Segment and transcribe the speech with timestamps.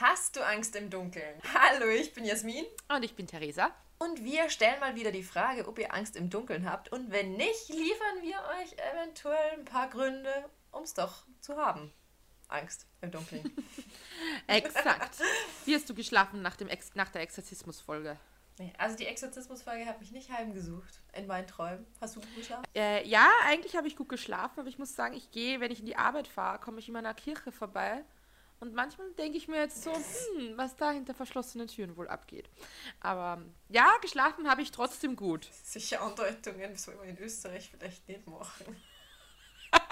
[0.00, 1.42] Hast du Angst im Dunkeln?
[1.52, 2.64] Hallo, ich bin Jasmin.
[2.88, 3.72] Und ich bin Theresa.
[3.98, 6.92] Und wir stellen mal wieder die Frage, ob ihr Angst im Dunkeln habt.
[6.92, 10.30] Und wenn nicht, liefern wir euch eventuell ein paar Gründe,
[10.70, 11.92] um es doch zu haben.
[12.46, 13.50] Angst im Dunkeln.
[14.46, 15.16] Exakt.
[15.64, 18.16] Wie hast du geschlafen nach, dem Ex nach der Exorzismus-Folge?
[18.76, 21.84] Also die Exorzismus-Folge hat mich nicht heimgesucht in meinen Träumen.
[22.00, 22.64] Hast du gut geschlafen?
[22.76, 25.80] Äh, ja, eigentlich habe ich gut geschlafen, aber ich muss sagen, ich gehe, wenn ich
[25.80, 28.04] in die Arbeit fahre, komme ich in meiner Kirche vorbei
[28.60, 32.50] und manchmal denke ich mir jetzt so, hm, was da hinter verschlossenen Türen wohl abgeht.
[33.00, 35.48] Aber ja, geschlafen habe ich trotzdem gut.
[35.62, 38.76] Sicher Andeutungen, soll man in Österreich vielleicht nicht machen.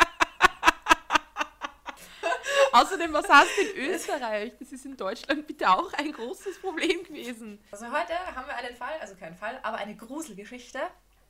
[2.72, 4.52] Außerdem, was hast du in Österreich?
[4.58, 7.58] Das ist in Deutschland bitte auch ein großes Problem gewesen.
[7.70, 10.80] Also heute haben wir einen Fall, also keinen Fall, aber eine Gruselgeschichte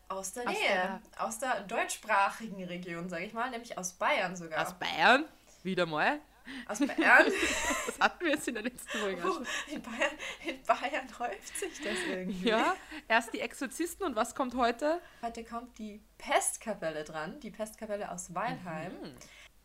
[0.09, 4.35] aus der Nähe, aus der, aus der deutschsprachigen Region, sage ich mal, nämlich aus Bayern
[4.37, 4.67] sogar.
[4.67, 5.25] Aus Bayern?
[5.63, 6.21] Wieder mal?
[6.67, 7.27] Aus Bayern?
[7.87, 10.13] das hatten wir jetzt in der letzten Folge oh, in, Bayern,
[10.45, 12.49] in Bayern häuft sich das irgendwie.
[12.49, 12.77] Ja,
[13.09, 15.01] erst die Exorzisten und was kommt heute?
[15.23, 18.93] Heute kommt die Pestkapelle dran, die Pestkapelle aus Weilheim.
[18.93, 19.15] Mhm.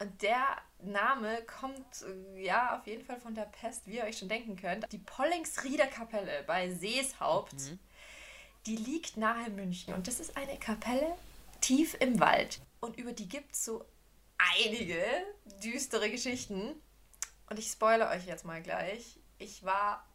[0.02, 2.04] Und der Name kommt
[2.36, 4.92] äh, ja auf jeden Fall von der Pest, wie ihr euch schon denken könnt.
[4.92, 7.80] Die Pollingsrieder Kapelle bei Seeshaupt, mhm.
[8.66, 9.94] die liegt nahe München.
[9.94, 11.16] Und das ist eine Kapelle
[11.62, 12.62] tief im Wald.
[12.80, 13.86] Und über die gibt es so
[14.58, 15.04] einige
[15.64, 16.76] düstere Geschichten.
[17.50, 19.20] Und ich spoilere euch jetzt mal gleich.
[19.38, 20.08] Ich war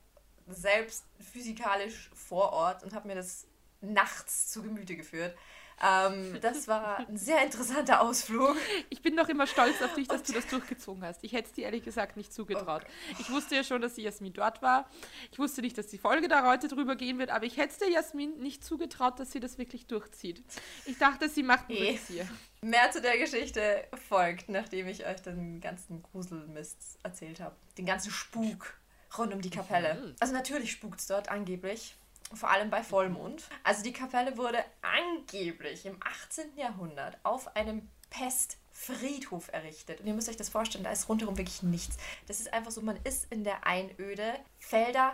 [0.49, 3.47] selbst physikalisch vor Ort und habe mir das
[3.81, 5.37] nachts zu Gemüte geführt.
[5.83, 8.57] Ähm, das war ein sehr interessanter Ausflug.
[8.89, 11.23] Ich bin noch immer stolz auf dich, dass und du das durchgezogen hast.
[11.23, 12.83] Ich hätte es dir ehrlich gesagt nicht zugetraut.
[12.83, 13.17] Okay.
[13.19, 14.89] Ich wusste ja schon, dass die Jasmin dort war.
[15.31, 17.79] Ich wusste nicht, dass die Folge da heute drüber gehen wird, aber ich hätte es
[17.79, 20.43] der Jasmin nicht zugetraut, dass sie das wirklich durchzieht.
[20.87, 21.99] Ich dachte, sie macht einen e.
[22.09, 22.27] hier.
[22.67, 27.55] Mehr zu der Geschichte folgt, nachdem ich euch den ganzen Gruselmist erzählt habe.
[27.79, 28.79] Den ganzen Spuk
[29.17, 29.95] rund um die Kapelle.
[29.95, 30.17] Mhm.
[30.19, 31.97] Also natürlich spukt es dort angeblich
[32.35, 33.49] vor allem bei Vollmond.
[33.63, 36.57] Also die Kapelle wurde angeblich im 18.
[36.57, 40.01] Jahrhundert auf einem Pestfriedhof errichtet.
[40.01, 41.97] Und ihr müsst euch das vorstellen, da ist rundherum wirklich nichts.
[42.27, 45.13] Das ist einfach so, man ist in der Einöde, Felder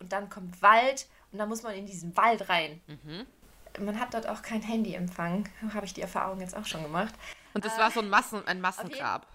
[0.00, 2.82] und dann kommt Wald und dann muss man in diesen Wald rein.
[2.86, 3.26] Mhm.
[3.78, 7.14] Man hat dort auch kein Handyempfang, habe ich die Erfahrung jetzt auch schon gemacht.
[7.54, 9.26] Und das äh, war so ein, Massen, ein Massengrab?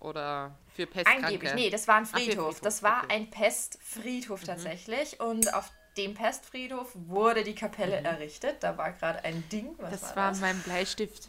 [0.00, 1.26] Oder für Pestkranke?
[1.26, 2.22] Angeblich, nee, das war ein Friedhof.
[2.22, 2.60] Ach, Friedhof.
[2.60, 3.14] Das war okay.
[3.14, 4.46] ein Pestfriedhof mhm.
[4.46, 5.20] tatsächlich.
[5.20, 8.06] Und auf dem Pestfriedhof wurde die Kapelle mhm.
[8.06, 8.56] errichtet.
[8.62, 9.74] Da war gerade ein Ding.
[9.78, 10.40] Was das war, das?
[10.40, 11.28] mein Bleistift,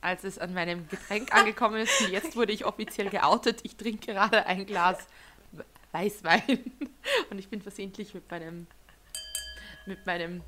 [0.00, 2.00] als es an meinem Getränk angekommen ist.
[2.00, 3.60] Und jetzt wurde ich offiziell geoutet.
[3.64, 4.98] Ich trinke gerade ein Glas
[5.92, 6.72] Weißwein.
[7.30, 8.66] Und ich bin versehentlich mit meinem,
[9.86, 10.42] mit meinem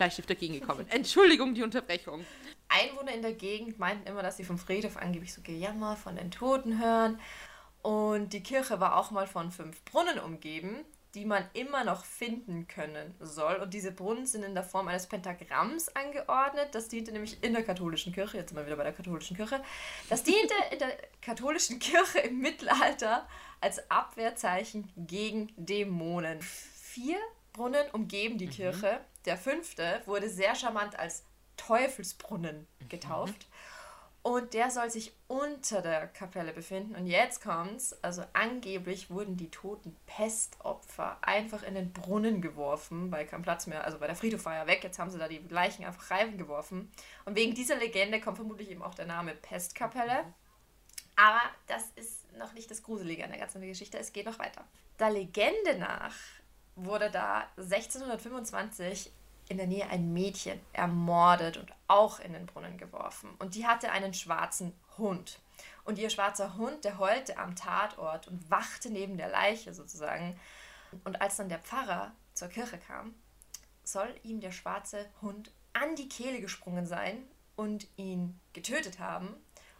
[0.00, 0.86] Bleistift dagegen gekommen.
[0.88, 2.24] Entschuldigung, die Unterbrechung.
[2.68, 6.30] Einwohner in der Gegend meinten immer, dass sie vom Friedhof angeblich so Gejammer von den
[6.30, 7.20] Toten hören.
[7.82, 10.84] Und die Kirche war auch mal von fünf Brunnen umgeben
[11.14, 13.56] die man immer noch finden können soll.
[13.56, 16.68] Und diese Brunnen sind in der Form eines Pentagramms angeordnet.
[16.72, 19.60] Das diente nämlich in der katholischen Kirche, jetzt sind wir wieder bei der katholischen Kirche,
[20.08, 23.26] das diente in der katholischen Kirche im Mittelalter
[23.60, 26.40] als Abwehrzeichen gegen Dämonen.
[26.42, 27.18] Vier
[27.60, 28.52] Brunnen umgeben die mhm.
[28.52, 29.00] Kirche.
[29.26, 31.24] Der fünfte wurde sehr charmant als
[31.58, 33.34] Teufelsbrunnen getauft.
[33.34, 33.50] Mhm.
[34.22, 36.94] Und der soll sich unter der Kapelle befinden.
[36.94, 37.94] Und jetzt kommt's.
[38.02, 43.84] Also angeblich wurden die toten Pestopfer einfach in den Brunnen geworfen, weil kein Platz mehr,
[43.84, 46.90] also bei der Friedhof war ja weg, jetzt haben sie da die Leichen einfach reingeworfen.
[47.26, 50.24] Und wegen dieser Legende kommt vermutlich eben auch der Name Pestkapelle.
[51.16, 53.98] Aber das ist noch nicht das Gruselige an der ganzen Geschichte.
[53.98, 54.64] Es geht noch weiter.
[54.98, 56.14] Der Legende nach
[56.76, 59.12] wurde da 1625
[59.48, 63.30] in der Nähe ein Mädchen ermordet und auch in den Brunnen geworfen.
[63.38, 65.40] Und die hatte einen schwarzen Hund.
[65.84, 70.38] Und ihr schwarzer Hund, der heulte am Tatort und wachte neben der Leiche sozusagen.
[71.04, 73.14] Und als dann der Pfarrer zur Kirche kam,
[73.82, 77.22] soll ihm der schwarze Hund an die Kehle gesprungen sein
[77.56, 79.34] und ihn getötet haben.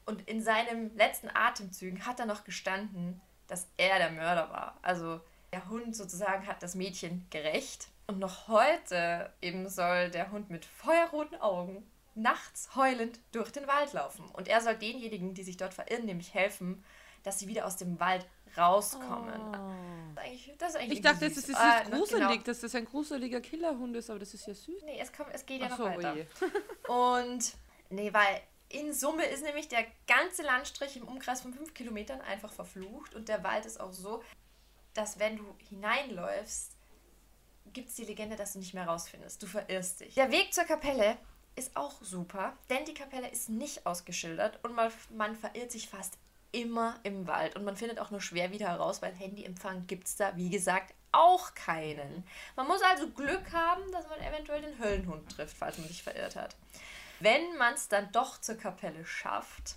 [0.04, 4.76] Und in seinem letzten Atemzügen hat er noch gestanden, dass er der Mörder war.
[4.82, 5.20] Also
[5.52, 10.64] der Hund sozusagen hat das Mädchen gerecht und noch heute eben soll der Hund mit
[10.64, 14.24] feuerroten Augen nachts heulend durch den Wald laufen.
[14.32, 16.84] Und er soll denjenigen, die sich dort verirren, nämlich helfen,
[17.22, 18.26] dass sie wieder aus dem Wald
[18.56, 19.40] rauskommen.
[19.40, 20.14] Oh.
[20.16, 21.46] Das ist das ist eigentlich ich dachte, süß.
[21.46, 22.42] das ist äh, gruselig, genau.
[22.42, 24.82] dass das ein gruseliger Killerhund ist, aber das ist ja süß.
[24.84, 26.16] Nee, es, kommt, es geht ja Ach noch so, weiter.
[26.88, 27.52] Und
[27.90, 28.40] nee, weil
[28.70, 33.28] in Summe ist nämlich der ganze Landstrich im Umkreis von fünf Kilometern einfach verflucht und
[33.28, 34.22] der Wald ist auch so,
[34.94, 36.76] dass wenn du hineinläufst,
[37.72, 39.42] gibt es die Legende, dass du nicht mehr rausfindest.
[39.42, 40.14] Du verirrst dich.
[40.14, 41.16] Der Weg zur Kapelle
[41.56, 46.18] ist auch super, denn die Kapelle ist nicht ausgeschildert und man, man verirrt sich fast
[46.52, 50.16] immer im Wald und man findet auch nur schwer wieder heraus, weil Handyempfang gibt es
[50.16, 52.24] da, wie gesagt, auch keinen.
[52.56, 56.36] Man muss also Glück haben, dass man eventuell den Höllenhund trifft, falls man sich verirrt
[56.36, 56.56] hat.
[57.20, 59.76] Wenn man es dann doch zur Kapelle schafft,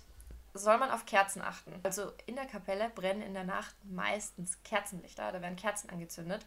[0.54, 1.72] soll man auf Kerzen achten.
[1.82, 6.46] Also in der Kapelle brennen in der Nacht meistens Kerzenlichter, da werden Kerzen angezündet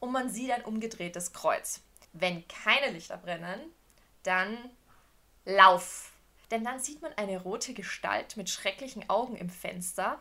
[0.00, 1.82] und man sieht ein umgedrehtes Kreuz.
[2.12, 3.60] Wenn keine Lichter brennen,
[4.24, 4.56] dann
[5.44, 6.12] lauf.
[6.50, 10.18] Denn dann sieht man eine rote Gestalt mit schrecklichen Augen im Fenster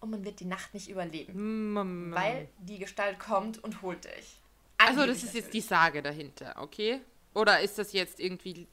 [0.00, 2.14] und man wird die Nacht nicht überleben, mm.
[2.14, 4.40] weil die Gestalt kommt und holt dich.
[4.78, 7.00] Also das ist jetzt die Sage dahinter, okay?
[7.34, 8.66] Oder ist das jetzt irgendwie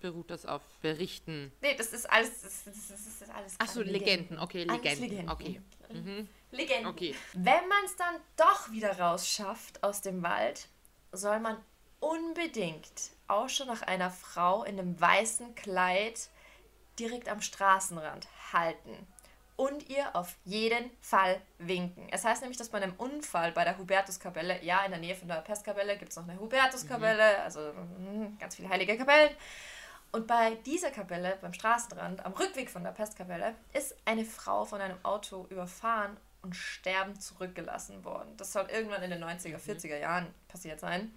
[0.00, 1.52] beruht, das auf Berichten?
[1.60, 4.00] Nee, das ist alles das, das, das ist alles Achso, Legenden.
[4.02, 5.00] Legenden, okay, Legenden.
[5.00, 5.30] Legenden.
[5.30, 5.60] Okay.
[5.90, 6.28] Mhm.
[6.50, 6.86] Legenden.
[6.86, 7.14] Okay.
[7.34, 10.68] Wenn man es dann doch wieder rausschafft aus dem Wald,
[11.12, 11.56] soll man
[12.00, 16.28] unbedingt auch schon nach einer Frau in einem weißen Kleid
[16.98, 19.06] direkt am Straßenrand halten
[19.58, 22.06] und ihr auf jeden Fall winken.
[22.12, 25.26] Es heißt nämlich, dass bei einem Unfall bei der Hubertuskapelle, ja, in der Nähe von
[25.26, 27.42] der Pestkapelle gibt es noch eine Hubertuskapelle, mhm.
[27.42, 29.30] also mh, ganz viele heilige Kapellen.
[30.10, 34.80] Und bei dieser Kapelle, beim Straßenrand, am Rückweg von der Pestkapelle, ist eine Frau von
[34.80, 38.36] einem Auto überfahren und sterbend zurückgelassen worden.
[38.36, 40.02] Das soll irgendwann in den 90er, 40er mhm.
[40.02, 41.12] Jahren passiert sein.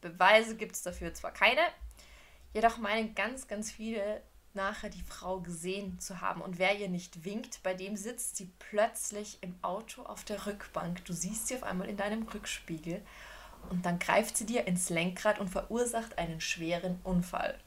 [0.00, 1.60] Beweise gibt es dafür zwar keine,
[2.54, 4.22] jedoch meinen ganz, ganz viele
[4.54, 6.40] nachher die Frau gesehen zu haben.
[6.40, 11.04] Und wer ihr nicht winkt, bei dem sitzt sie plötzlich im Auto auf der Rückbank.
[11.04, 13.02] Du siehst sie auf einmal in deinem Rückspiegel
[13.68, 17.58] und dann greift sie dir ins Lenkrad und verursacht einen schweren Unfall.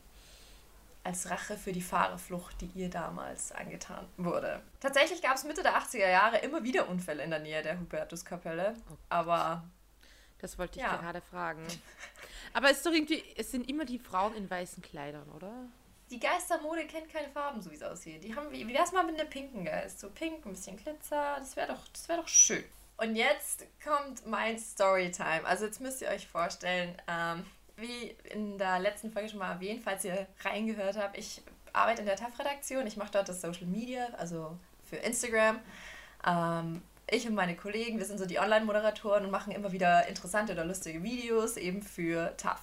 [1.04, 4.62] Als Rache für die Fahrerflucht, die ihr damals angetan wurde.
[4.80, 8.76] Tatsächlich gab es Mitte der 80er Jahre immer wieder Unfälle in der Nähe der Hubertuskapelle,
[8.90, 9.64] oh aber
[10.40, 10.98] das wollte ich ja.
[10.98, 11.66] gerade fragen.
[12.54, 15.52] Aber es ist doch irgendwie, es sind immer die Frauen in weißen Kleidern, oder?
[16.12, 18.24] Die Geistermode kennt keine Farben, so wie es aussieht.
[18.24, 20.00] Die haben, wie wär's mal mit einem pinken Geist?
[20.00, 22.64] So pink, ein bisschen Glitzer, das wäre doch, das doch schön.
[22.98, 25.46] Und jetzt kommt mein Storytime.
[25.46, 27.46] Also jetzt müsst ihr euch vorstellen, ähm,
[27.78, 31.42] wie in der letzten Folge schon mal erwähnt, falls ihr reingehört habt, ich
[31.74, 35.60] arbeite in der TAF-Redaktion, ich mache dort das Social Media, also für Instagram.
[36.26, 40.54] Ähm, ich und meine Kollegen, wir sind so die Online-Moderatoren und machen immer wieder interessante
[40.54, 42.62] oder lustige Videos eben für TAF.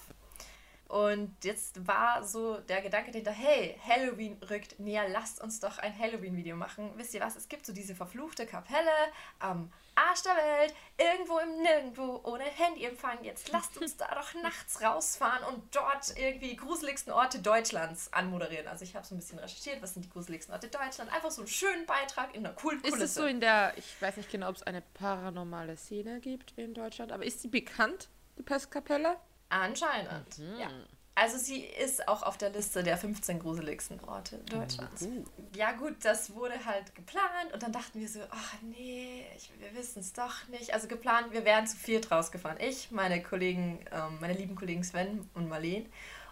[0.90, 5.96] Und jetzt war so der Gedanke dahinter, hey, Halloween rückt näher, lasst uns doch ein
[5.96, 6.90] Halloween-Video machen.
[6.96, 8.90] Wisst ihr was, es gibt so diese verfluchte Kapelle
[9.38, 13.22] am Arsch der Welt, irgendwo im Nirgendwo, ohne Handyempfang.
[13.22, 18.66] Jetzt lasst uns da doch nachts rausfahren und dort irgendwie die gruseligsten Orte Deutschlands anmoderieren.
[18.66, 21.12] Also ich habe so ein bisschen recherchiert, was sind die gruseligsten Orte Deutschlands.
[21.12, 23.04] Einfach so einen schönen Beitrag in einer coolen Kulisse.
[23.04, 26.52] Ist es so in der, ich weiß nicht genau, ob es eine paranormale Szene gibt
[26.58, 29.20] in Deutschland, aber ist sie bekannt, die Pestkapelle?
[29.50, 30.58] Anscheinend, mhm.
[30.58, 30.70] ja.
[31.17, 35.02] Also sie ist auch auf der Liste der 15 gruseligsten Orte Deutschlands.
[35.02, 35.25] Mhm.
[35.55, 39.75] Ja gut, das wurde halt geplant und dann dachten wir so, ach nee, ich, wir
[39.75, 40.73] wissen es doch nicht.
[40.73, 42.58] Also geplant, wir wären zu viert rausgefahren.
[42.58, 45.87] Ich, meine Kollegen, ähm, meine lieben Kollegen Sven und Marleen.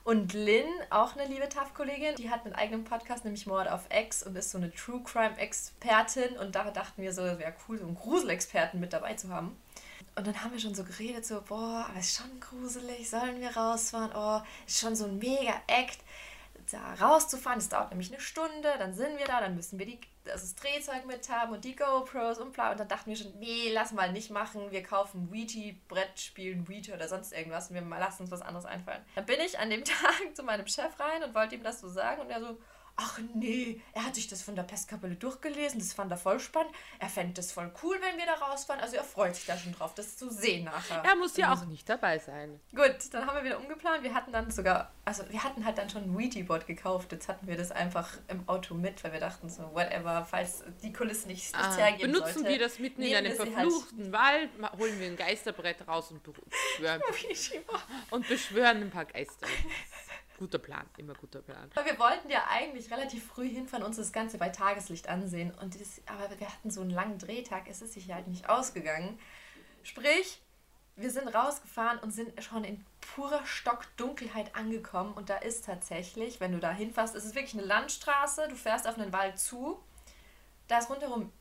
[0.04, 4.22] Und Lynn, auch eine liebe TAF-Kollegin, die hat einen eigenen Podcast, nämlich Mord auf Ex
[4.22, 6.38] und ist so eine True Crime-Expertin.
[6.38, 9.54] Und da dachten wir so, es wäre cool, so einen Gruselexperten mit dabei zu haben.
[10.18, 13.56] Und dann haben wir schon so geredet, so, boah, aber ist schon gruselig, sollen wir
[13.56, 14.10] rausfahren?
[14.16, 15.98] Oh, ist schon so ein mega Act,
[16.72, 17.60] da rauszufahren.
[17.60, 21.06] Das dauert nämlich eine Stunde, dann sind wir da, dann müssen wir die, das Drehzeug
[21.06, 22.72] mit haben und die GoPros und bla.
[22.72, 24.72] Und dann dachten wir schon, nee, lass mal nicht machen.
[24.72, 28.66] Wir kaufen Ouija, Brett spielen Ouija oder sonst irgendwas und wir lassen uns was anderes
[28.66, 29.04] einfallen.
[29.14, 31.88] Dann bin ich an dem Tag zu meinem Chef rein und wollte ihm das so
[31.88, 32.58] sagen und er so,
[32.98, 36.72] ach nee, er hat sich das von der Pestkapelle durchgelesen, das fand er voll spannend.
[36.98, 38.82] Er fände das voll cool, wenn wir da rausfahren.
[38.82, 41.02] Also er freut sich da schon drauf, das zu sehen nachher.
[41.04, 42.60] Er muss ja auch nicht dabei sein.
[42.74, 44.02] Gut, dann haben wir wieder umgeplant.
[44.02, 47.12] Wir hatten dann sogar, also wir hatten halt dann schon ein Ouija-Board gekauft.
[47.12, 50.92] Jetzt hatten wir das einfach im Auto mit, weil wir dachten so, whatever, falls die
[50.92, 54.78] Kulisse nicht ah, hergeben Benutzen sollte, wir das mitten in einem halt verfluchten halt Wald,
[54.78, 57.00] holen wir ein Geisterbrett raus und beschwören,
[58.10, 59.46] und beschwören ein paar Geister.
[60.38, 61.68] Guter Plan, immer guter Plan.
[61.74, 65.52] Aber wir wollten ja eigentlich relativ früh hinfahren, uns das Ganze bei Tageslicht ansehen.
[65.60, 69.18] Und das, aber wir hatten so einen langen Drehtag, es ist sich halt nicht ausgegangen.
[69.82, 70.40] Sprich,
[70.94, 75.12] wir sind rausgefahren und sind schon in purer Stockdunkelheit angekommen.
[75.12, 78.86] Und da ist tatsächlich, wenn du da hinfährst, es ist wirklich eine Landstraße, du fährst
[78.86, 79.80] auf einen Wald zu.
[80.68, 81.32] Da ist rundherum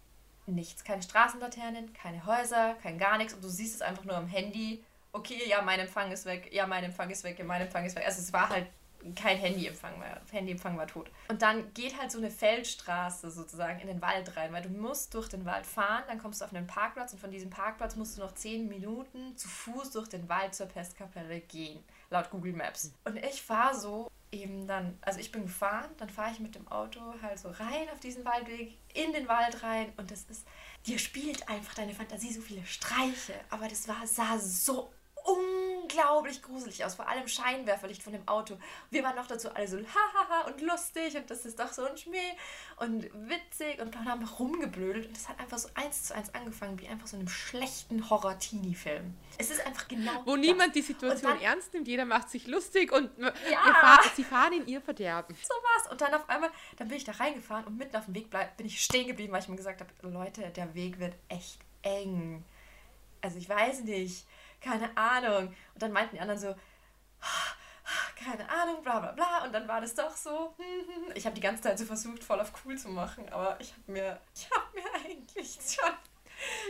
[0.48, 0.84] nichts.
[0.84, 3.34] Keine Straßenlaternen, keine Häuser, kein gar nichts.
[3.34, 4.84] Und du siehst es einfach nur am Handy.
[5.12, 7.96] Okay, ja, mein Empfang ist weg, ja, mein Empfang ist weg, ja, mein Empfang ist
[7.96, 8.06] weg.
[8.06, 8.68] Also es war halt
[9.16, 10.22] kein Handyempfang mehr.
[10.32, 11.10] Handyempfang war tot.
[11.28, 15.14] Und dann geht halt so eine Feldstraße sozusagen in den Wald rein, weil du musst
[15.14, 18.18] durch den Wald fahren, dann kommst du auf einen Parkplatz und von diesem Parkplatz musst
[18.18, 22.92] du noch zehn Minuten zu Fuß durch den Wald zur Pestkapelle gehen, laut Google Maps.
[23.06, 26.68] Und ich fahre so eben dann, also ich bin gefahren, dann fahre ich mit dem
[26.68, 30.46] Auto halt so rein auf diesen Waldweg, in den Wald rein und das ist,
[30.86, 34.92] dir spielt einfach deine Fantasie so viele Streiche, aber das war, sah so
[35.24, 35.57] unglaublich
[36.42, 38.58] gruselig aus, vor allem Scheinwerferlicht von dem Auto.
[38.90, 41.98] Wir waren noch dazu alle so hahaha und lustig und das ist doch so ein
[41.98, 42.34] Schmäh
[42.78, 46.88] und witzig und haben rumgeblödelt und das hat einfach so eins zu eins angefangen wie
[46.88, 49.14] einfach so einem schlechten Horror-Teenie-Film.
[49.38, 50.46] Es ist einfach genau Wo das.
[50.46, 53.32] niemand die Situation dann, ernst nimmt, jeder macht sich lustig und ja.
[53.32, 55.36] fahren, sie fahren in ihr Verderben.
[55.36, 55.92] So war's.
[55.92, 58.58] Und dann auf einmal, dann bin ich da reingefahren und mitten auf dem Weg bleib,
[58.58, 62.44] bin ich stehen geblieben, weil ich mir gesagt habe, Leute, der Weg wird echt eng.
[63.22, 64.26] Also ich weiß nicht
[64.62, 65.48] keine Ahnung.
[65.74, 66.56] Und dann meinten die anderen so,
[68.16, 69.44] keine Ahnung, bla bla bla.
[69.46, 70.56] Und dann war das doch so.
[71.16, 73.92] Ich habe die ganze Zeit so versucht, voll auf cool zu machen, aber ich habe
[73.92, 75.94] mir, ich mir eigentlich schon,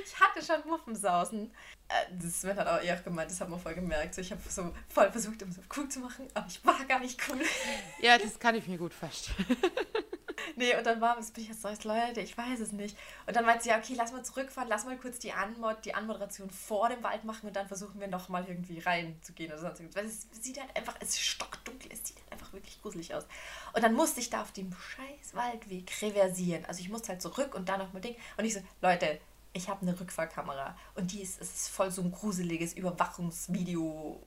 [0.03, 1.53] ich hatte schon Muffensausen.
[1.89, 4.13] Äh, das Sven hat auch eher gemeint, das hat man voll gemerkt.
[4.15, 6.99] So, ich habe so voll versucht, um so cool zu machen, aber ich war gar
[6.99, 7.39] nicht cool.
[8.01, 9.57] Ja, das kann ich mir gut vorstellen.
[10.55, 12.97] nee, und dann war bin ich jetzt so, Leute, ich weiß es nicht.
[13.25, 15.95] Und dann meinte sie, ja, okay, lass mal zurückfahren, lass mal kurz die, Anmod, die
[15.95, 20.03] Anmoderation vor dem Wald machen und dann versuchen wir nochmal irgendwie reinzugehen oder sonst irgendwas.
[20.03, 23.25] Weil es sieht halt einfach, es ist stockdunkel, es sieht halt einfach wirklich gruselig aus.
[23.73, 26.65] Und dann musste ich da auf dem scheiß Waldweg reversieren.
[26.65, 28.15] Also ich musste halt zurück und dann nochmal Ding.
[28.37, 29.19] Und ich so, Leute,
[29.57, 34.25] ich habe eine Rückfahrkamera und die ist, ist voll so ein gruseliges Überwachungsvideo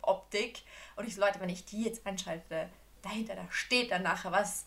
[0.00, 0.62] Optik.
[0.96, 2.68] Und ich so, Leute, wenn ich die jetzt anschalte,
[3.02, 4.66] dahinter, da steht dann nachher was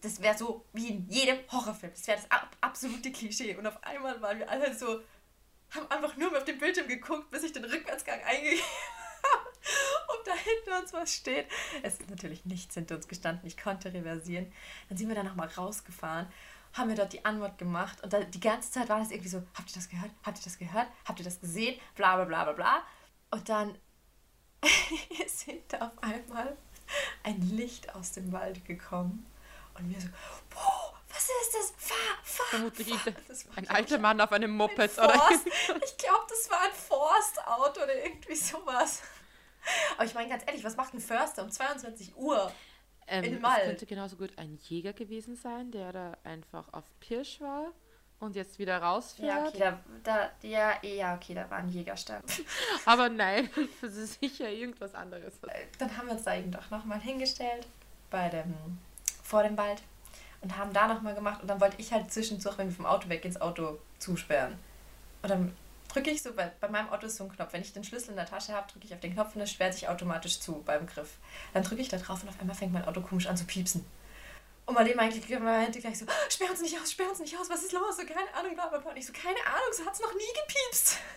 [0.00, 1.92] das wäre so wie in jedem Horrorfilm.
[1.92, 3.56] Das wäre das ab absolute Klischee.
[3.56, 5.00] Und auf einmal waren wir alle so,
[5.70, 10.18] haben einfach nur mehr auf den Bildschirm geguckt, bis ich den Rückwärtsgang eingegeben habe.
[10.18, 11.46] Und da hinter uns was steht.
[11.82, 13.46] Es ist natürlich nichts hinter uns gestanden.
[13.46, 14.52] Ich konnte reversieren.
[14.88, 16.28] Dann sind wir da nochmal rausgefahren,
[16.76, 18.02] haben wir dort die Antwort gemacht.
[18.02, 20.10] Und da, die ganze Zeit war das irgendwie so, habt ihr das gehört?
[20.24, 20.88] Habt ihr das gehört?
[21.04, 21.80] Habt ihr das gesehen?
[21.94, 22.82] Bla bla bla bla bla.
[23.30, 23.78] Und dann
[25.24, 26.56] ist hinter auf einmal
[27.22, 29.26] ein Licht aus dem Wald gekommen
[29.74, 30.08] und wir so,
[30.50, 31.74] boah, was ist das?
[31.76, 32.46] Fahr, fahr.
[32.50, 33.12] Vermutlich fahr.
[33.56, 35.30] ein alter Mann auf einem Moped, oder?
[35.84, 39.02] Ich glaube, das war ein Forstauto oder irgendwie sowas.
[39.94, 42.52] Aber ich meine ganz ehrlich, was macht ein Förster um 22 Uhr?
[43.08, 43.60] Ähm, Wald?
[43.62, 47.72] Es könnte genauso gut ein Jäger gewesen sein, der da einfach auf Pirsch war
[48.18, 49.28] und jetzt wieder rausfährt.
[49.28, 49.58] Ja, okay,
[50.02, 52.24] da, da, ja, ja, okay, da war ein Jägerstand.
[52.84, 53.48] Aber nein,
[53.80, 55.34] das ist sicher irgendwas anderes.
[55.42, 57.66] Äh, dann haben wir uns da eben doch nochmal hingestellt
[58.10, 58.54] bei dem
[59.22, 59.82] vor dem Wald
[60.40, 63.08] und haben da nochmal gemacht und dann wollte ich halt zwischendurch, wenn wir vom Auto
[63.08, 64.56] weg ins Auto zusperren.
[65.22, 65.52] Und dann
[65.96, 67.52] drücke ich so, bei, bei meinem Auto ist so ein Knopf.
[67.52, 69.50] Wenn ich den Schlüssel in der Tasche habe, drücke ich auf den Knopf und es
[69.50, 71.16] sperrt sich automatisch zu beim Griff.
[71.54, 73.84] Dann drücke ich da drauf und auf einmal fängt mein Auto komisch an zu piepsen.
[74.66, 77.62] Und Marlene eigentlich meinte gleich so, sperr uns nicht aus, sperr uns nicht aus, was
[77.62, 77.96] ist los?
[77.96, 78.90] So, keine Ahnung, bla bla bla.
[78.90, 80.98] Und ich so, keine Ahnung, so hat es noch nie gepiepst.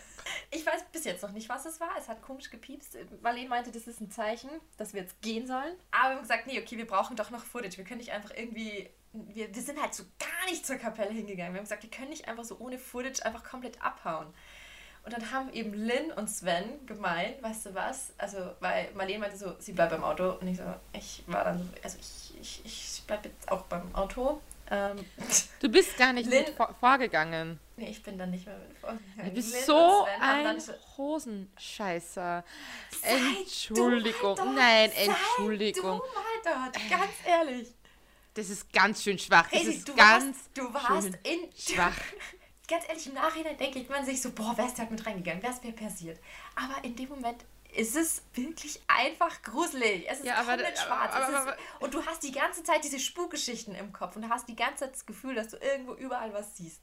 [0.52, 1.90] Ich weiß bis jetzt noch nicht, was es war.
[1.98, 2.96] Es hat komisch gepiepst.
[3.22, 5.74] Marlene meinte, das ist ein Zeichen, dass wir jetzt gehen sollen.
[5.90, 7.78] Aber wir haben gesagt, nee, okay, wir brauchen doch noch Footage.
[7.78, 8.90] Wir können nicht einfach irgendwie.
[9.12, 11.54] Wir, wir sind halt so gar nicht zur Kapelle hingegangen.
[11.54, 14.32] Wir haben gesagt, wir können nicht einfach so ohne Footage einfach komplett abhauen.
[15.04, 18.12] Und dann haben eben Lynn und Sven gemeint, weißt du was?
[18.18, 20.32] Also, weil Marlene meinte so, sie bleibt beim Auto.
[20.40, 23.94] Und ich so, ich war dann so, also ich, ich, ich bleib jetzt auch beim
[23.94, 24.40] Auto.
[24.70, 25.04] Ähm,
[25.60, 27.58] du bist gar nicht Lynn, vor, vorgegangen.
[27.76, 29.24] Nee, ich bin dann nicht mehr mit vorgegangen.
[29.24, 32.44] Du bist Lynn so ein so, Hosenscheißer.
[33.02, 34.38] Entschuldigung.
[34.38, 35.98] Halt Nein, Entschuldigung.
[35.98, 37.74] Du mal dort, ganz ehrlich.
[38.34, 39.48] Das ist ganz schön schwach.
[39.50, 41.96] Das hey, ist du ganz warst, du warst in schwach.
[42.70, 45.42] ganz ehrlich, im Nachhinein denke ich man sich so, boah, wärst du halt mit reingegangen,
[45.42, 46.18] wär's mir passiert.
[46.54, 50.06] Aber in dem Moment ist es wirklich einfach gruselig.
[50.08, 51.12] Es ist ja, aber, komplett schwarz.
[51.14, 54.28] Aber, aber, ist, und du hast die ganze Zeit diese Spukgeschichten im Kopf und du
[54.28, 56.80] hast die ganze Zeit das Gefühl, dass du irgendwo überall was siehst.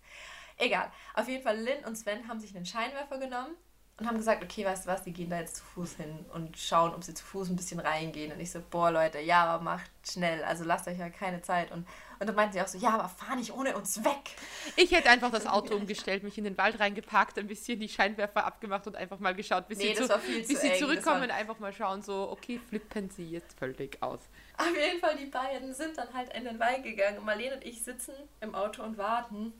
[0.58, 0.92] Egal.
[1.14, 3.56] Auf jeden Fall, Lynn und Sven haben sich einen Scheinwerfer genommen
[4.00, 6.56] und haben gesagt, okay, weißt du was, die gehen da jetzt zu Fuß hin und
[6.56, 8.32] schauen, ob sie zu Fuß ein bisschen reingehen.
[8.32, 11.72] Und ich so, boah, Leute, ja, aber macht schnell, also lasst euch ja keine Zeit.
[11.72, 11.88] Und,
[12.20, 14.36] und dann meinten sie auch so, ja, aber fahr nicht ohne uns weg.
[14.76, 18.46] Ich hätte einfach das Auto umgestellt, mich in den Wald reingeparkt, ein bisschen die Scheinwerfer
[18.46, 21.58] abgemacht und einfach mal geschaut, bis, nee, sie, zu, bis zu sie zurückkommen und einfach
[21.58, 24.20] mal schauen, so, okay, flippen sie jetzt völlig aus.
[24.60, 27.18] Auf jeden Fall, die beiden sind dann halt in den Wald gegangen.
[27.18, 29.54] Und Marlene und ich sitzen im Auto und warten.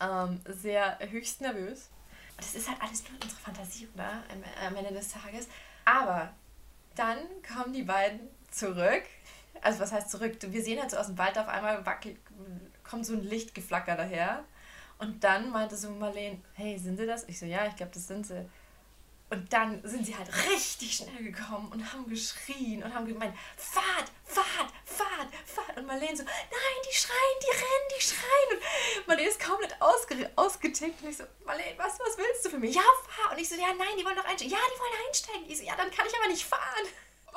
[0.00, 1.90] Ähm, sehr höchst nervös
[2.36, 4.22] das ist halt alles nur unsere Fantasie, oder?
[4.66, 5.48] Am, Ende des Tages.
[5.84, 6.32] Aber
[6.94, 9.02] dann kommen die beiden zurück.
[9.60, 10.36] Also was heißt zurück?
[10.40, 12.18] Wir sehen halt so aus dem Wald auf einmal wackelt,
[12.82, 14.44] kommt so ein Lichtgeflacker daher.
[14.98, 17.24] Und dann meinte so Marlene, hey, sind sie das?
[17.28, 18.48] Ich so, ja, ich glaube, das sind sie.
[19.30, 24.12] Und dann sind sie halt richtig schnell gekommen und haben geschrien und haben gemeint, Fahrt,
[24.24, 24.72] Fahrt.
[25.76, 28.98] Und Marlene so, nein, die schreien, die rennen, die schreien.
[28.98, 31.02] Und Marlene ist komplett ausge ausgetickt.
[31.02, 32.74] Und ich so, Marlene, was, was willst du für mich?
[32.74, 33.32] Ja, fahr.
[33.32, 34.52] Und ich so, ja, nein, die wollen doch einsteigen.
[34.52, 35.44] Ja, die wollen einsteigen.
[35.48, 36.86] Ich so, ja, dann kann ich aber nicht fahren.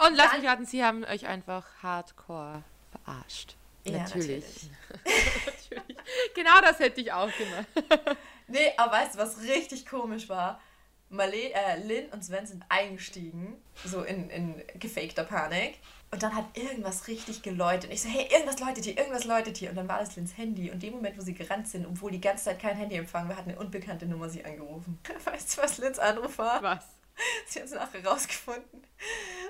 [0.08, 3.56] Und lass mich raten, sie haben euch einfach hardcore verarscht.
[3.84, 4.70] Ja, natürlich.
[5.46, 5.98] natürlich.
[6.36, 8.18] Genau das hätte ich auch gemacht.
[8.48, 10.62] nee, aber weißt du, was richtig komisch war?
[11.10, 15.80] Marle äh, Lynn und Sven sind eingestiegen, so in, in gefakter Panik.
[16.10, 17.86] Und dann hat irgendwas richtig geläutet.
[17.86, 19.70] Und ich so, hey, irgendwas läutet hier, irgendwas läutet hier.
[19.70, 20.72] Und dann war das Lynns Handy.
[20.72, 23.36] Und dem Moment, wo sie gerannt sind, obwohl die ganze Zeit kein Handy empfangen, wir
[23.36, 25.00] hatten eine unbekannte Nummer sie angerufen.
[25.26, 26.62] Weißt du, was Lynns Anruf war?
[26.64, 26.86] Was?
[27.48, 28.84] Sie hat es nachher rausgefunden.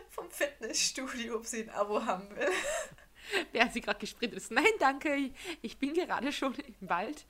[0.10, 2.50] Vom Fitnessstudio, ob sie ein Abo haben will.
[3.52, 4.52] Wer sie gerade gesprintet ist.
[4.52, 7.26] Nein, danke, ich bin gerade schon im Wald,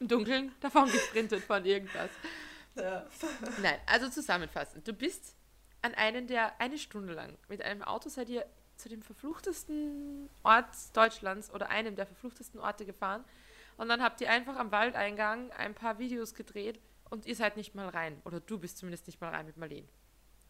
[0.00, 2.10] im Dunkeln, davon gesprintet von irgendwas.
[2.76, 3.06] Ja.
[3.62, 4.86] Nein, also zusammenfassend.
[4.86, 5.34] Du bist
[5.82, 10.66] an einen der eine Stunde lang mit einem Auto seid ihr zu dem verfluchtesten Ort
[10.94, 13.24] Deutschlands oder einem der verfluchtesten Orte gefahren
[13.76, 17.74] und dann habt ihr einfach am Waldeingang ein paar Videos gedreht und ihr seid nicht
[17.74, 19.88] mal rein oder du bist zumindest nicht mal rein mit Marlene.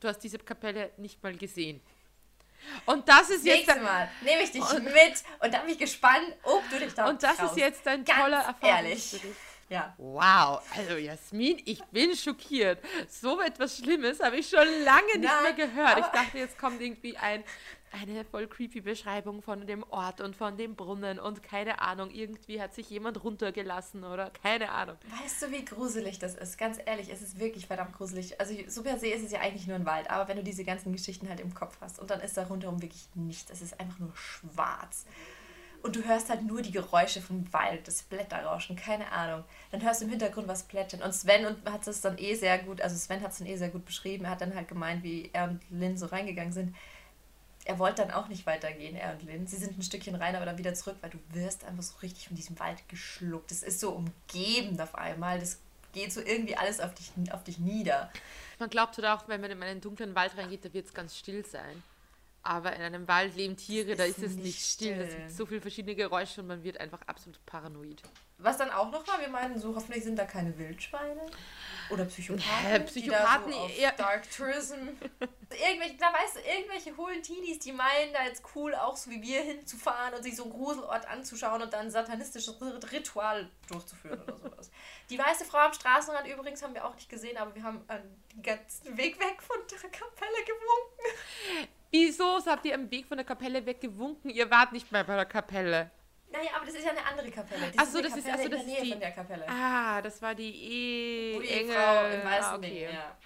[0.00, 1.80] Du hast diese Kapelle nicht mal gesehen.
[2.86, 3.66] Und das ist jetzt.
[3.66, 6.94] Nächstes Mal nehme ich dich und, mit und dann bin ich gespannt, ob du dich
[6.94, 7.52] da Und das traust.
[7.52, 8.86] ist jetzt ein Ganz toller Erfahrung.
[8.86, 9.20] Ehrlich.
[9.68, 9.94] Ja.
[9.98, 12.78] Wow, also Jasmin, ich bin schockiert.
[13.08, 15.98] So etwas Schlimmes habe ich schon lange nicht Nein, mehr gehört.
[15.98, 17.42] Ich dachte, jetzt kommt irgendwie ein,
[17.90, 22.60] eine voll creepy Beschreibung von dem Ort und von dem Brunnen und keine Ahnung, irgendwie
[22.60, 24.96] hat sich jemand runtergelassen oder keine Ahnung.
[25.20, 26.58] Weißt du, wie gruselig das ist?
[26.58, 28.40] Ganz ehrlich, es ist wirklich verdammt gruselig.
[28.40, 30.64] Also so per se ist es ja eigentlich nur ein Wald, aber wenn du diese
[30.64, 33.80] ganzen Geschichten halt im Kopf hast und dann ist da rundherum wirklich nichts, es ist
[33.80, 35.06] einfach nur schwarz
[35.86, 39.44] und du hörst halt nur die Geräusche vom Wald, das Blätterrauschen, keine Ahnung.
[39.70, 41.02] Dann hörst du im Hintergrund was plätschern.
[41.02, 43.56] Und Sven und hat es dann eh sehr gut, also Sven hat es dann eh
[43.56, 44.24] sehr gut beschrieben.
[44.24, 46.74] Er hat dann halt gemeint, wie er und Lynn so reingegangen sind.
[47.64, 49.46] Er wollte dann auch nicht weitergehen, er und Lynn.
[49.46, 52.28] Sie sind ein Stückchen rein, aber dann wieder zurück, weil du wirst einfach so richtig
[52.28, 53.50] von diesem Wald geschluckt.
[53.50, 55.40] Es ist so umgebend auf einmal.
[55.40, 55.58] Das
[55.92, 58.10] geht so irgendwie alles auf dich, auf dich nieder.
[58.58, 61.16] Man glaubt halt auch, wenn man in einen dunklen Wald reingeht, da wird es ganz
[61.16, 61.82] still sein.
[62.46, 64.94] Aber in einem Wald leben Tiere, ist da ist es nicht still.
[64.94, 65.04] still.
[65.04, 68.02] Es gibt so viele verschiedene Geräusche und man wird einfach absolut paranoid.
[68.38, 71.26] Was dann auch noch war, wir meinen so, hoffentlich sind da keine Wildschweine.
[71.90, 72.70] Oder Psychopathen.
[72.70, 73.92] Äh, Psychopathen die da so eher.
[73.92, 74.74] Dark Tourism.
[75.50, 79.22] irgendwelche, da weißt du, irgendwelche hohlen Teenies, die meinen, da jetzt cool auch so wie
[79.22, 82.60] wir hinzufahren und sich so einen Gruselort anzuschauen und dann ein satanistisches
[82.92, 84.70] Ritual durchzuführen oder sowas.
[85.10, 87.84] Die weiße Frau am Straßenrand übrigens haben wir auch nicht gesehen, aber wir haben
[88.34, 91.68] den ganzen Weg weg von der Kapelle gewunken.
[91.96, 94.30] Wieso habt ihr am Weg von der Kapelle weggewunken?
[94.30, 95.90] Ihr wart nicht mehr bei der Kapelle.
[96.30, 97.70] Naja, aber das ist ja eine andere Kapelle.
[97.74, 99.48] Das achso, das ist, achso, das in der Nähe die, von der Kapelle.
[99.48, 102.88] Ah, das war die e Wo die enge Frau im weißen ah, okay.
[102.92, 103.16] Ja.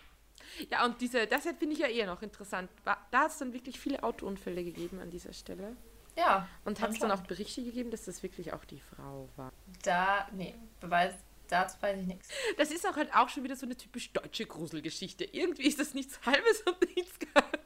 [0.71, 2.71] Ja, und diese, das finde ich ja eher noch interessant.
[2.85, 5.77] Da hat es dann wirklich viele Autounfälle gegeben an dieser Stelle.
[6.17, 6.49] Ja.
[6.65, 9.53] Und hat es dann auch Berichte gegeben, dass das wirklich auch die Frau war?
[9.83, 11.15] Da, nee, Beweis,
[11.49, 12.29] dazu weiß ich nichts.
[12.59, 15.25] Das ist auch halt auch schon wieder so eine typisch deutsche Gruselgeschichte.
[15.25, 17.60] Irgendwie ist das nichts Halbes und nichts Ganzes.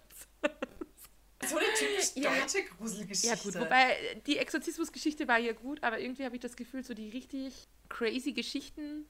[1.49, 2.65] So eine typisch deutsche ja.
[2.77, 3.37] Gruselgeschichte.
[3.37, 6.95] Ja, gut, wobei die Exorzismusgeschichte war ja gut, aber irgendwie habe ich das Gefühl, so
[6.95, 7.55] die richtig
[7.89, 9.07] crazy Geschichten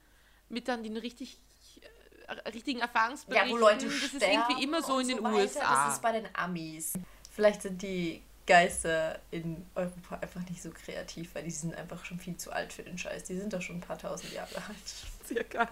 [0.49, 1.37] mit dann den richtig
[2.27, 3.49] äh, richtigen Erfahrungsberichten.
[3.49, 5.85] Ja, wo Leute das ist irgendwie immer so in den so USA.
[5.85, 6.93] Das ist bei den Amis.
[7.31, 12.19] Vielleicht sind die Geister in Europa einfach nicht so kreativ, weil die sind einfach schon
[12.19, 13.23] viel zu alt für den Scheiß.
[13.23, 14.75] Die sind doch schon ein paar tausend Jahre alt.
[15.27, 15.67] Circa.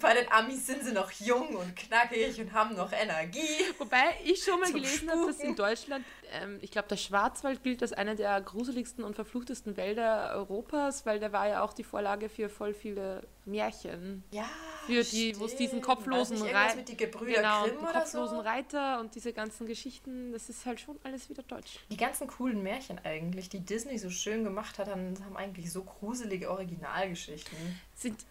[0.00, 3.64] Bei den Amis sind sie noch jung und knackig und haben noch Energie.
[3.78, 7.82] Wobei ich schon mal gelesen habe, dass in Deutschland, ähm, ich glaube, der Schwarzwald gilt
[7.82, 12.28] als einer der gruseligsten und verfluchtesten Wälder Europas, weil der war ja auch die Vorlage
[12.28, 14.22] für voll viele Märchen.
[14.30, 14.48] Ja.
[14.86, 16.82] Für die, wo es diesen kopflosen Reiter.
[16.82, 18.40] Die genau, die kopflosen so?
[18.40, 21.80] Reiter und diese ganzen Geschichten, das ist halt schon alles wieder deutsch.
[21.90, 26.50] Die ganzen coolen Märchen eigentlich, die Disney so schön gemacht hat, haben eigentlich so gruselige
[26.50, 27.58] Originalgeschichten.
[27.94, 28.24] Sind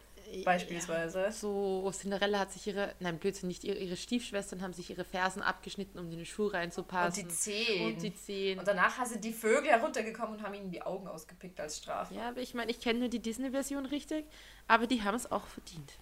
[0.43, 1.21] Beispielsweise.
[1.21, 5.03] Ja, so, Cinderella hat sich ihre, nein, Blödsinn, nicht ihre, ihre Stiefschwestern haben sich ihre
[5.03, 7.23] Fersen abgeschnitten, um in den Schuh reinzupassen.
[7.23, 7.93] Und die Zehen.
[7.93, 8.59] Und die Zehen.
[8.59, 12.13] Und danach sind die Vögel heruntergekommen und haben ihnen die Augen ausgepickt als Strafe.
[12.13, 14.25] Ja, aber ich meine, ich kenne nur die Disney-Version richtig,
[14.67, 15.93] aber die haben es auch verdient.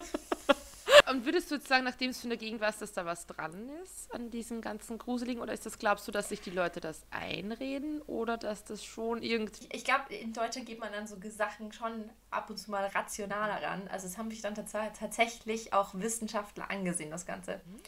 [1.10, 3.70] Und würdest du jetzt sagen, nachdem es von der Gegend warst, dass da was dran
[3.82, 5.42] ist an diesem ganzen Gruseligen?
[5.42, 9.22] Oder ist das, glaubst du, dass sich die Leute das einreden oder dass das schon
[9.22, 9.68] irgendwie.
[9.72, 13.62] Ich glaube, in Deutschland geht man dann so Sachen schon ab und zu mal rationaler
[13.62, 13.88] ran.
[13.88, 17.60] Also, es haben sich dann tatsächlich auch Wissenschaftler angesehen, das Ganze.
[17.64, 17.80] Mhm.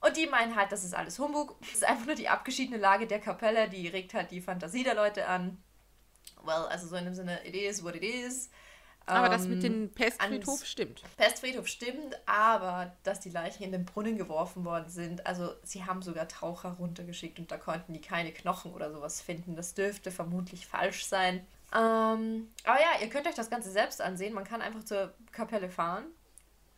[0.00, 1.56] Und die meinen halt, das ist alles Humbug.
[1.60, 4.94] Das ist einfach nur die abgeschiedene Lage der Kapelle, die regt halt die Fantasie der
[4.94, 5.62] Leute an.
[6.44, 8.50] Well, also so in dem Sinne, it is what it is.
[9.08, 11.02] Aber das mit Ähm, dem Pestfriedhof ans- stimmt.
[11.16, 16.02] Pestfriedhof stimmt, aber dass die Leichen in den Brunnen geworfen worden sind, also sie haben
[16.02, 19.56] sogar Taucher runtergeschickt und da konnten die keine Knochen oder sowas finden.
[19.56, 21.46] Das dürfte vermutlich falsch sein.
[21.74, 24.32] Ähm, aber ja, ihr könnt euch das Ganze selbst ansehen.
[24.34, 26.04] Man kann einfach zur Kapelle fahren.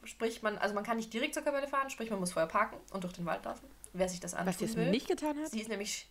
[0.05, 2.79] Sprich, man, also man kann nicht direkt zur Kapelle fahren, sprich, man muss vorher parken
[2.93, 3.69] und durch den Wald laufen.
[3.93, 4.91] Wer sich das antun Was will.
[4.91, 5.49] nicht getan hat?
[5.51, 6.09] Sie ist nämlich,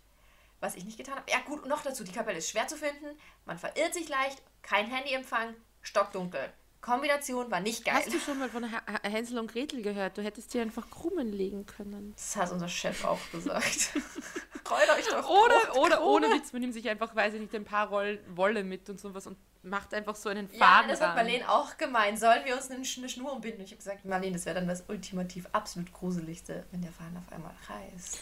[0.59, 1.31] was ich nicht getan habe.
[1.31, 3.17] Ja, gut, noch dazu, die Kapelle ist schwer zu finden.
[3.45, 6.51] Man verirrt sich leicht, kein Handyempfang, stockdunkel.
[6.81, 7.95] Kombination war nicht geil.
[7.95, 8.63] Hast du schon mal von
[9.03, 10.17] Hänsel und Gretel gehört?
[10.17, 12.13] Du hättest dir einfach Krumen legen können.
[12.15, 13.65] Das hat unser Chef auch gesagt.
[14.63, 15.27] Freut euch doch.
[15.29, 18.63] Oder, oder ohne Witz, man nimmt sich einfach, weiß ich nicht, ein paar Roll Wolle
[18.63, 21.15] mit und sowas und macht einfach so einen Ja, Faden das hat.
[21.15, 22.17] Marlene auch gemeint.
[22.17, 23.59] Sollen wir uns eine Sch- eine Schnur umbinden?
[23.61, 27.29] Ich habe gesagt, Marlene, das wäre dann das ultimativ absolut Gruseligste, wenn der Faden auf
[27.33, 28.19] einmal reißt.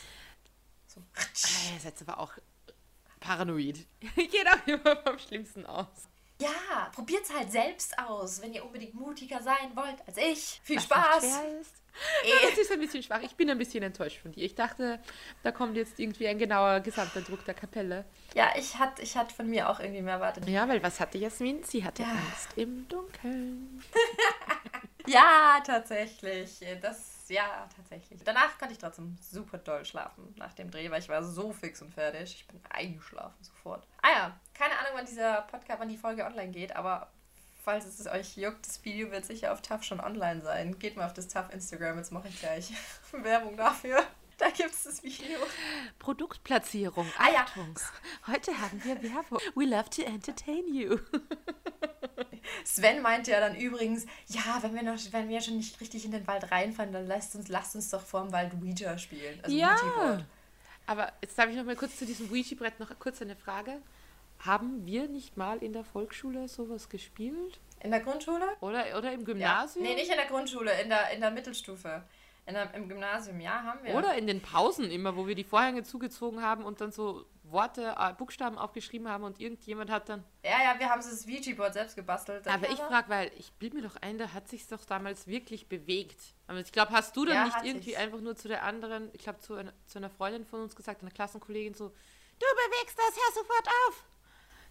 [0.87, 1.01] So.
[1.15, 2.33] Ah, Ihr seid aber auch
[3.19, 3.85] paranoid.
[4.15, 6.07] Geht auch immer vom Schlimmsten aus.
[6.39, 10.61] Ja, probiert's halt selbst aus, wenn ihr unbedingt mutiger sein wollt als ich.
[10.63, 11.23] Viel Was Spaß.
[11.23, 12.29] Eh.
[12.49, 13.21] Das ist ein bisschen schwach.
[13.23, 14.43] Ich bin ein bisschen enttäuscht von dir.
[14.45, 14.99] Ich dachte,
[15.41, 18.05] da kommt jetzt irgendwie ein genauer Gesamteindruck der Kapelle.
[18.35, 20.47] Ja, ich hatte ich hat von mir auch irgendwie mehr erwartet.
[20.47, 21.63] Ja, weil was hatte Jasmin?
[21.63, 22.09] Sie hatte Ja.
[22.11, 23.83] Angst im Dunkeln.
[25.07, 26.59] Ja, tatsächlich.
[26.81, 28.21] Das, ja, tatsächlich.
[28.23, 31.81] Danach konnte ich trotzdem super doll schlafen nach dem Dreh, weil ich war so fix
[31.81, 32.35] und fertig.
[32.35, 33.87] Ich bin eingeschlafen sofort.
[34.01, 37.11] Ah ja, keine Ahnung, wann dieser Podcast, wann die Folge online geht, aber
[37.63, 40.79] falls es euch juckt, das Video wird sicher auf TAF schon online sein.
[40.79, 42.71] Geht mal auf das TAF Instagram, jetzt mache ich gleich
[43.11, 44.03] Werbung dafür.
[44.37, 45.39] Da gibt es das Video.
[45.97, 47.07] Produktplatzierung.
[47.17, 47.45] Ah ja.
[48.27, 49.39] Heute haben wir Werbung.
[49.55, 50.99] We love to entertain you.
[52.63, 56.11] Sven meinte ja dann übrigens, ja, wenn wir noch, wenn wir schon nicht richtig in
[56.11, 59.39] den Wald reinfahren, dann lasst uns, lasst uns doch vorm Wald Ouija spielen.
[59.43, 60.25] Also Ja.
[60.85, 63.81] Aber jetzt habe ich noch mal kurz zu diesem Ouija-Brett noch kurz eine Frage.
[64.39, 67.59] Haben wir nicht mal in der Volksschule sowas gespielt?
[67.81, 68.45] In der Grundschule?
[68.61, 69.25] Oder, oder im Ja.
[69.25, 69.83] Gymnasium?
[69.85, 72.03] Nee, nicht in der Grundschule, in der, in der Mittelstufe.
[72.45, 73.95] In der, Im Gymnasium, ja, haben wir.
[73.95, 77.95] Oder in den Pausen immer, wo wir die Vorhänge zugezogen haben und dann so Worte,
[77.97, 80.23] äh, Buchstaben aufgeschrieben haben und irgendjemand hat dann.
[80.43, 82.47] Ja, ja, wir haben so das Ouija-Board selbst gebastelt.
[82.47, 85.67] Aber ich frage, weil ich bilde mir doch ein, da hat sich doch damals wirklich
[85.67, 86.19] bewegt.
[86.47, 87.97] Aber ich glaube, hast du dann Ja, nicht irgendwie sich's.
[87.99, 91.01] einfach nur zu der anderen, ich glaube zu einer, zu einer Freundin von uns gesagt,
[91.01, 94.03] einer Klassenkollegin so, du bewegst das, hör sofort auf.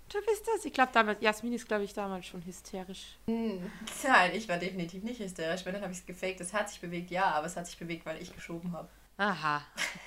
[0.08, 0.64] Du bist das.
[0.64, 3.18] Ich glaube damals, Jasmin ist glaube ich damals schon hysterisch.
[3.26, 5.64] Nein, ich war definitiv nicht hysterisch.
[5.64, 6.40] Wenn, dann habe ich es gefaked.
[6.40, 8.88] Es hat sich bewegt, ja, aber es hat sich bewegt, weil ich geschoben habe.
[9.16, 9.64] Aha.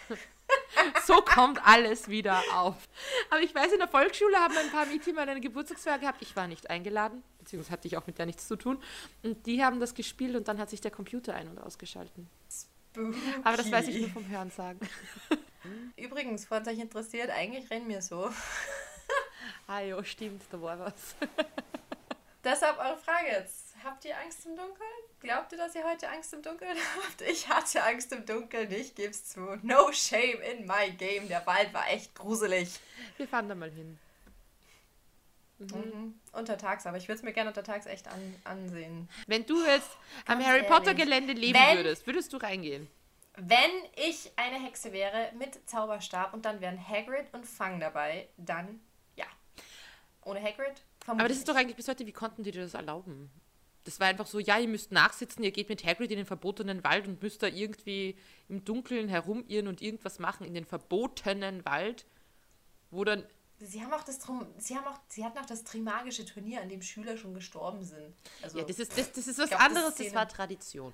[1.10, 2.76] so kommt alles wieder auf.
[3.32, 6.22] Aber ich weiß, in der Volksschule haben ein paar Mädchen mal eine Geburtstagsfeier gehabt.
[6.22, 8.80] Ich war nicht eingeladen, beziehungsweise hatte ich auch mit der nichts zu tun.
[9.24, 12.30] Und die haben das gespielt und dann hat sich der Computer ein- und ausgeschalten.
[13.44, 14.80] Aber das weiß ich nur vom Hören sagen.
[15.98, 18.30] Übrigens, falls euch interessiert, eigentlich rennen wir so.
[19.68, 21.16] Ah jo, stimmt, da war was.
[22.44, 23.69] Deshalb eure Frage jetzt.
[23.84, 24.90] Habt ihr Angst im Dunkeln?
[25.22, 27.22] Glaubt ihr, dass ihr heute Angst im Dunkeln habt?
[27.22, 29.40] Ich hatte Angst im Dunkeln, ich geb's zu.
[29.64, 31.28] No shame in my game.
[31.28, 32.80] Der Wald war echt gruselig.
[33.18, 33.98] Wir fahren da mal hin.
[35.60, 36.18] Mhm.
[36.32, 39.10] Untertags, aber ich würde es mir gerne untertags echt an, ansehen.
[39.28, 39.90] Wenn du jetzt
[40.26, 42.88] am Harry Potter Gelände leben wenn- würdest, würdest du reingehen?
[43.42, 48.82] Wenn ich eine Hexe wäre mit Zauberstab und dann wären Hagrid und Fang dabei, dann
[49.16, 49.26] ja.
[50.26, 50.82] Ohne Hagrid?
[51.08, 53.30] Aber das ist doch eigentlich bis heute, wie konnten die dir das erlauben?
[53.86, 56.84] Das war einfach so, ja, ihr müsst nachsitzen, ihr geht mit Hagrid in den verbotenen
[56.84, 62.06] Wald und müsst da irgendwie im Dunkeln herumirren und irgendwas machen in den verbotenen Wald,
[62.92, 63.24] wo dann,
[63.62, 66.70] Sie haben auch das Drum, sie haben auch, sie hatten auch das Trimagische Turnier, an
[66.70, 68.16] dem Schüler schon gestorben sind.
[68.42, 70.94] Also, ja, das ist, das, das ist was glaub, das anderes, Szene- das war Tradition.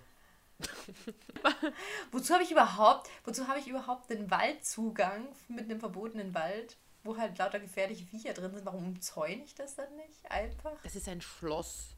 [2.12, 7.18] wozu habe ich überhaupt, wozu habe ich überhaupt den Waldzugang mit einem verbotenen Wald, wo
[7.18, 8.66] halt lauter gefährliche Viecher drin sind?
[8.66, 10.74] Warum umzäune ich das dann nicht einfach?
[10.84, 11.95] Das ist ein Schloss.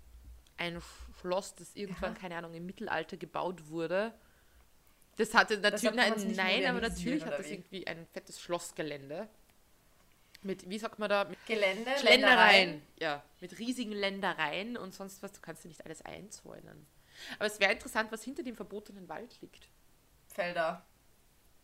[0.58, 0.82] Ein
[1.22, 2.20] Schloss, das irgendwann, Ja.
[2.20, 4.14] keine Ahnung, im Mittelalter gebaut wurde.
[5.18, 7.54] Das hatte natürlich, kann nein, aber natürlich hat das wie?
[7.54, 9.28] irgendwie ein fettes Schlossgelände.
[10.44, 12.22] Mit, wie sagt man da, mit Gelände, Ländereien.
[12.22, 12.82] Ländereien.
[13.00, 15.34] Ja, mit riesigen Ländereien und sonst was.
[15.34, 16.86] Du kannst ja nicht alles einzäunen.
[17.40, 19.68] Aber es wäre interessant, was hinter dem verbotenen Wald liegt.
[20.28, 20.86] Felder,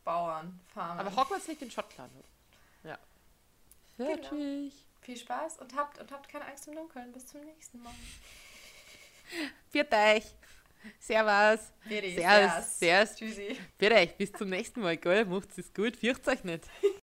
[0.04, 1.06] Bauern, Farmen.
[1.06, 2.12] Aber Hogwarts liegt in Schottland.
[2.84, 2.98] Ja.
[3.98, 4.10] Genau.
[4.10, 4.74] Fertig.
[5.02, 7.12] Viel Spaß und habt, und habt keine Angst im Dunkeln.
[7.12, 7.94] Bis zum nächsten Mal.
[9.70, 10.24] Viert euch.
[11.00, 11.72] Servus.
[11.88, 12.16] Servus.
[12.16, 12.80] Servus.
[12.80, 13.16] Servus.
[13.16, 13.58] Tschüssi.
[13.78, 14.16] Viert euch.
[14.16, 15.26] Bis zum nächsten Mal, gell?
[15.26, 15.96] Macht's es gut.
[15.96, 16.66] Fürcht euch nicht.